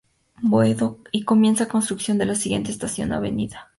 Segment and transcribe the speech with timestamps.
[0.41, 3.23] Boedo" y comienza la construcción de la siguiente estación: "Av.